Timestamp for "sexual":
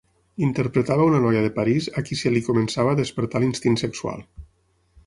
3.85-4.27